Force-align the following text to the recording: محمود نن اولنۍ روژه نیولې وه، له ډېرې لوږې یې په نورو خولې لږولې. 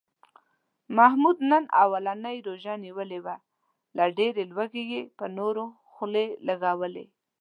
محمود 0.97 1.37
نن 1.51 1.63
اولنۍ 1.83 2.37
روژه 2.47 2.73
نیولې 2.85 3.19
وه، 3.25 3.35
له 3.97 4.03
ډېرې 4.17 4.43
لوږې 4.51 4.83
یې 4.93 5.01
په 5.17 5.25
نورو 5.37 5.63
خولې 5.93 6.25
لږولې. 6.47 7.05